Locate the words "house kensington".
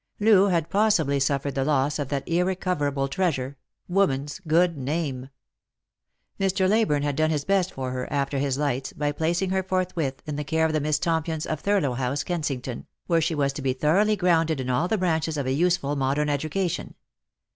11.93-12.87